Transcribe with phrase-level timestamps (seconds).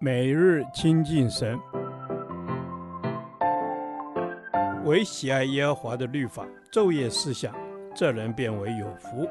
[0.00, 1.58] 每日亲近神，
[4.84, 7.54] 唯喜爱耶和华的律法，昼夜思想，
[7.94, 9.28] 这人便为有福。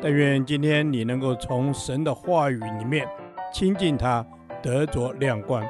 [0.00, 3.06] 但愿今天你能够从神的话语里面
[3.52, 4.26] 亲近他，
[4.62, 5.64] 得着亮光。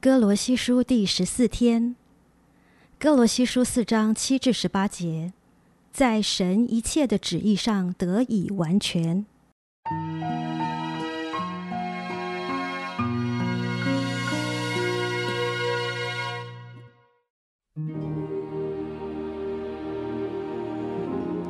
[0.00, 1.96] 歌罗西书第十四天，
[2.98, 5.32] 歌罗西书四章七至十八节。
[5.92, 9.26] 在神一切的旨意上得以完全。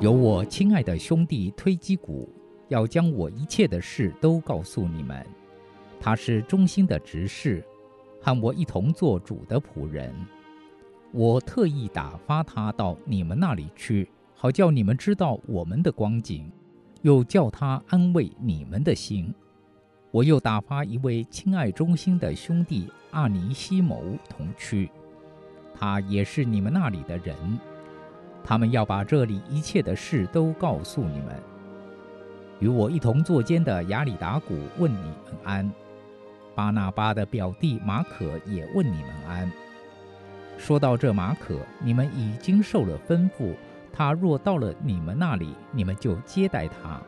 [0.01, 2.29] 有我亲爱的兄弟推基古，
[2.67, 5.25] 要将我一切的事都告诉你们。
[6.01, 7.65] 他是忠心的执事，
[8.21, 10.13] 和我一同做主的仆人。
[11.13, 14.09] 我特意打发他到你们那里去。
[14.43, 16.51] 好叫你们知道我们的光景，
[17.03, 19.33] 又叫他安慰你们的心。
[20.11, 24.91] 我又打发一位亲爱忠心的兄弟阿尼西谋同去，
[25.73, 27.37] 他也是你们那里的人。
[28.43, 31.41] 他们要把这里一切的事都告诉你们。
[32.59, 35.73] 与我一同坐监的亚里达古问你们安，
[36.57, 39.49] 巴拿巴的表弟马可也问你们安。
[40.59, 43.55] 说到这马可，你们已经受了吩咐。
[43.93, 47.01] 他若到了你们那里，你们就接待他。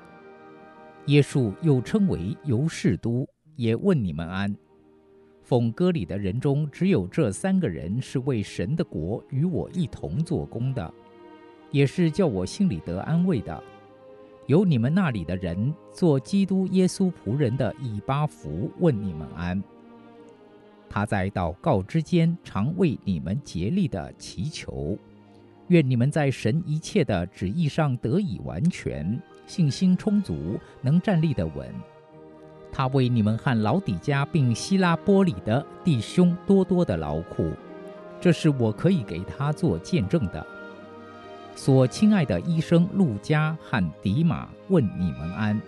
[1.06, 3.26] 耶稣又称为犹士都，
[3.56, 4.54] 也问你们安。
[5.42, 10.92] 奉歌里的人中，只有这三个人是为神的国与我一同做工的，
[11.70, 13.62] 也是叫我心里得安慰的。
[14.46, 19.62] 有你们那里的人做基督耶稣仆人的以巴弗问你们安。
[20.88, 24.96] 他在祷告之间，常为你们竭力的祈求。
[25.68, 31.66] 愿你们在神一切的旨意上得以完全，信心充足，能站立得稳。
[32.70, 37.52] 他为你们和老底嘉并希拉波里的弟兄多多的劳苦，
[38.20, 40.46] 这是我可以给他做见证的。
[41.54, 45.58] 所亲爱的医生路加和迪马问你们安，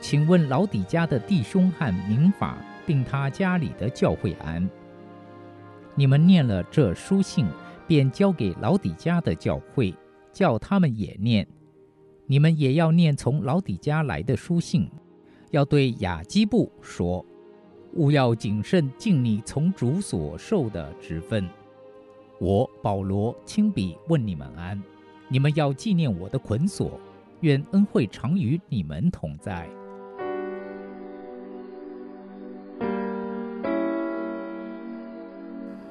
[0.00, 4.68] 请问老底嘉的弟兄和民法，并他家里的教会安。
[5.94, 7.46] 你们念了这书信。
[7.86, 9.94] 便交给老底家的教会，
[10.32, 11.46] 叫他们也念。
[12.26, 14.90] 你们也要念从老底家来的书信，
[15.50, 17.24] 要对雅基布说：
[17.94, 21.48] 勿要谨慎尽你从主所受的职分。
[22.40, 24.82] 我保罗亲笔问你们安。
[25.28, 27.00] 你们要纪念我的捆锁。
[27.40, 29.68] 愿恩惠常与你们同在。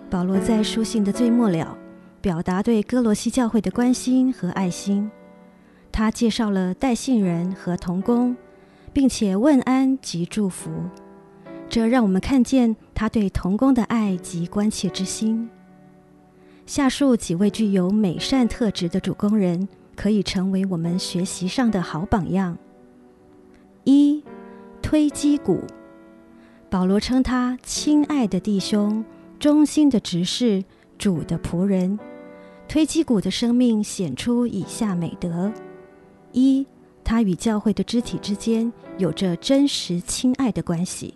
[0.09, 1.77] 保罗在书信的最末了。
[2.25, 5.11] 表达对歌罗西教会的关心和爱心，
[5.91, 8.35] 他介绍了带信人和童工，
[8.91, 10.71] 并且问安及祝福。
[11.69, 15.47] 这让我们看见他对童工的爱及关切之心。
[16.65, 22.57] 下述几位具有美善特质的主工人，可以成为我们学习上的好榜样。
[23.83, 24.23] 一、
[24.81, 25.61] 推基古，
[26.71, 29.05] 保罗称他亲爱的弟兄，
[29.37, 30.63] 忠心的执事，
[30.97, 31.99] 主的仆人。
[32.67, 35.51] 推基古的生命显出以下美德：
[36.33, 36.65] 一，
[37.03, 41.13] 他与教会的肢体之间有着真实亲爱的关系；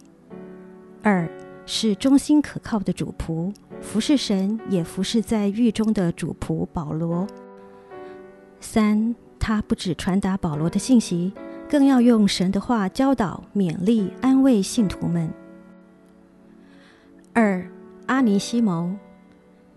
[1.04, 1.30] 二，
[1.66, 7.28] 是忠心可靠的主仆，服侍神也服侍在狱中的主仆保罗；
[8.62, 11.34] 三，他不只传达保罗的信息，
[11.68, 15.30] 更要用神的话教导、勉励、安慰信徒们。
[17.34, 17.70] 二，
[18.06, 18.98] 阿尼西蒙。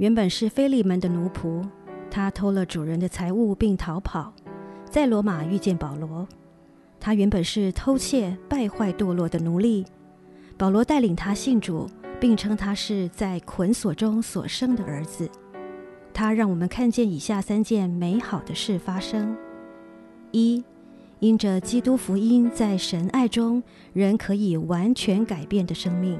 [0.02, 1.64] 原本是菲利门的奴仆，
[2.10, 4.34] 他偷了主人的财物并逃跑，
[4.90, 6.26] 在罗马遇见保罗。
[6.98, 9.86] 他原本是偷窃、败坏、堕落的奴隶，
[10.58, 15.30] 保罗带领他信主，并称他是在捆锁中所生的儿子。
[16.12, 19.36] 他让我们看见以下三件美好的事发生：
[20.32, 20.64] 一，
[21.20, 23.62] 因着基督福音，在神爱中，
[23.92, 26.18] 人可以完全改变的生命；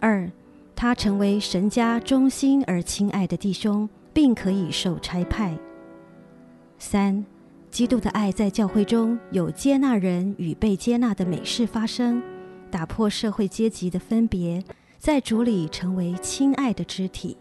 [0.00, 0.30] 二，
[0.74, 5.56] 他成为神家忠心而亲爱的弟兄，并可以受差派。
[6.78, 7.24] 三，
[7.70, 12.20] 基督的爱在教会中有接纳人与被接纳的美事发生，
[12.70, 14.62] 打破社会阶级的分别，
[14.98, 17.36] 在主里成为亲爱的肢体。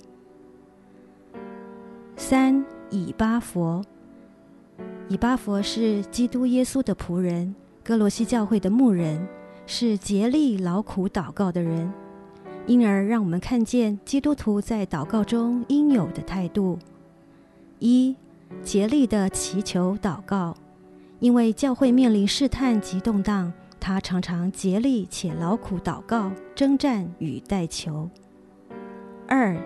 [2.16, 3.84] 三，以巴佛，
[5.10, 9.28] 以巴佛是基督耶稣的仆人，哥罗西教会的牧人，
[9.66, 11.92] 是竭力劳苦祷告的人。
[12.72, 16.80] 因而，让我们看见基督徒在祷告中应有的态度：
[17.80, 18.16] 一、
[18.64, 20.56] 竭力的祈求祷告，
[21.20, 28.10] 因为教会面临试探及动荡，他常常竭力且劳苦祷告、征战与代求。
[29.28, 29.58] 二、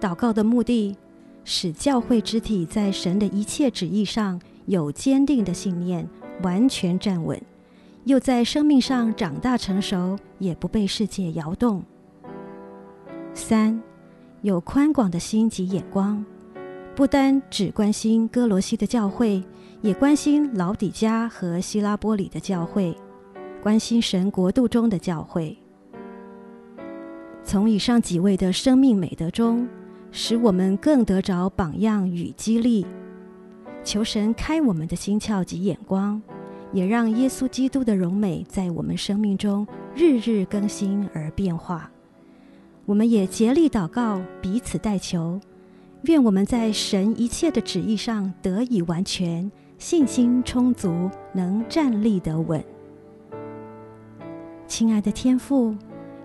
[0.00, 0.96] 祷告的目的，
[1.44, 6.08] 使教会肢体在神的一切旨意上有坚定的信念，
[6.42, 7.40] 完全站稳，
[8.06, 11.84] 又在生命上长大成熟，也不被世界摇动。
[13.32, 13.80] 三、
[14.42, 16.24] 有宽广的心及眼光，
[16.94, 19.42] 不单只关心歌罗西的教会，
[19.80, 22.94] 也关心老底嘉和希拉波里的教会，
[23.62, 25.56] 关心神国度中的教会。
[27.42, 29.66] 从以上几位的生命美德中，
[30.10, 32.86] 使我们更得着榜样与激励。
[33.82, 36.20] 求神开我们的心窍及眼光，
[36.72, 41.90] 也让耶稣基督的荣美在我们生命中日日更新而变化。
[42.90, 45.38] 我们也竭力祷告，彼此代求，
[46.02, 49.48] 愿我们在神一切的旨意上得以完全，
[49.78, 52.60] 信心充足，能站立得稳。
[54.66, 55.72] 亲爱的天父，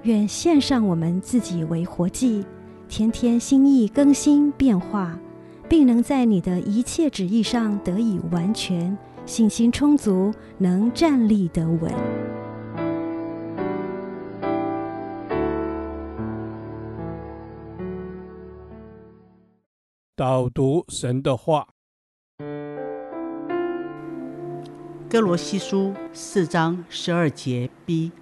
[0.02, 2.44] 愿献上我们自己为活祭，
[2.90, 5.20] 天天心意更新变化。
[5.70, 8.98] 并能在你的一切旨意上得以完全，
[9.28, 11.92] 信心充足，能站立得稳。
[20.18, 21.68] 导读神的话，
[25.10, 28.14] 哥罗西书四章十二节 b，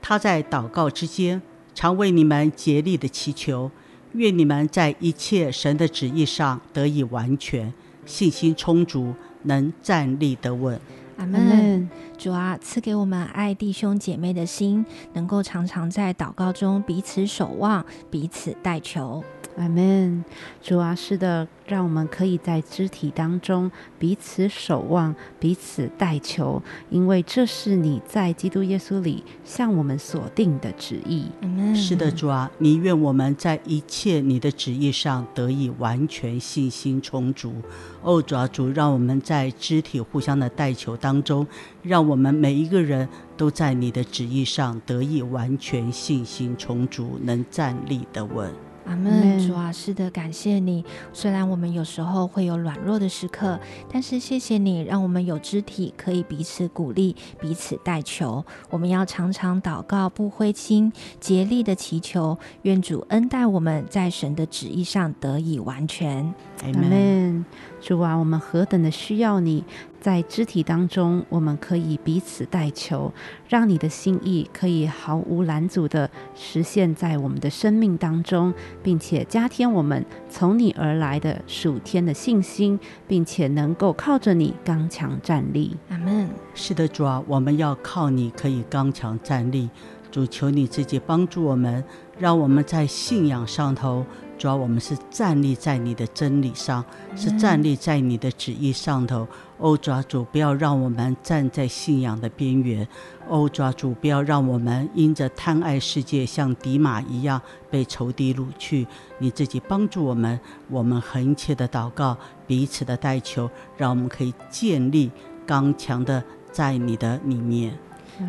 [0.00, 1.42] 他在祷告之间，
[1.74, 3.72] 常为你们竭力的祈求。
[4.12, 7.74] 愿你们在一切神的旨意上得以完全，
[8.04, 9.12] 信心充足，
[9.42, 10.80] 能站立得稳。
[11.16, 11.90] 阿门。
[12.16, 19.24] 主啊，赐给我们爱弟兄姐妹的心，能够常常在祷告中彼此守望，彼此代求。
[19.56, 20.24] 阿门，
[20.62, 31.26] 主啊，是的，让我们可以在肢体当中彼此守望、彼此代求，因为这是你在基督耶稣里向我们所定的旨意。
[31.40, 37.54] Amen 是的，主啊，你愿我们在一切你的旨意上得以完全，信心充足。
[38.02, 41.46] 哦，主啊，主，让我们在肢体互相的代求当中，
[41.82, 48.50] 让我们每一个人都在你的旨意上得以完全，信心充足，能站立的稳。
[48.86, 50.84] 阿门，主啊，是的，感谢你。
[51.12, 53.58] 虽然我们有时候会有软弱的时刻，
[53.92, 58.44] 但是谢谢你，让我们有肢体可以彼此鼓励、彼此代求。
[58.70, 66.32] 我们要常常祷告，不灰心，竭力的祈求，愿主恩待我们在神的旨意上得以完全。
[66.62, 67.44] 阿门。
[67.80, 69.62] 主啊，我们何等的需要你，
[70.00, 73.12] 在肢体当中，我们可以彼此代求，
[73.48, 78.52] 让你的心意可以毫无拦阻的实现在我们的生命当中，
[78.86, 82.78] 并且加添我们从你而来的属天的信心，
[83.08, 85.76] 并且能够靠着你刚强站立。
[85.88, 86.28] 阿门。
[86.54, 89.68] 是的，主啊，我们要靠你可以刚强站立。
[90.12, 91.82] 主，求你自己帮助我们，
[92.16, 94.06] 让我们在信仰上头。
[94.38, 96.84] 主要我们是站立在你的真理上，
[97.16, 99.26] 是站立在你的旨意上头。
[99.58, 102.86] 哦，主啊，主，不要让我们站在信仰的边缘。
[103.28, 107.40] 哦，主啊，主，不要让我们因着贪爱世界，像迪马一样
[107.70, 108.86] 被仇敌掳去。
[109.18, 115.10] 你自己帮助我们，我们恒切的祷告，彼此的代求，让我们可以建立
[115.46, 116.22] 刚强的
[116.52, 117.78] 在你的里面。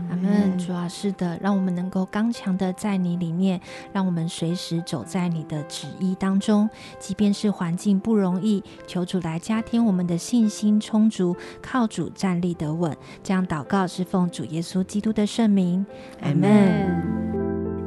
[0.10, 3.60] 阿门，主啊，是的，让我们能够刚强的在你里面，
[3.94, 12.96] 让我们随时走在你的旨意当中，即便是环境不容易，求主来加添我们的信心充足，靠主站立得稳。
[13.24, 15.86] 这样祷告是奉主耶稣基督的圣名。
[16.22, 17.28] 阿门。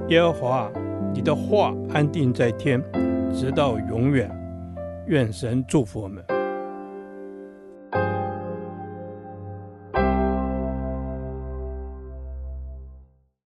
[0.09, 0.71] 耶和华，
[1.13, 2.83] 你的话安定在天，
[3.33, 4.31] 直到永远。
[5.07, 6.40] 愿神祝福我们。